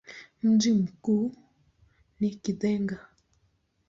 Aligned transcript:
Mji 0.43 0.73
mkuu 0.73 1.33
ni 2.19 2.29
Gitega. 2.29 2.99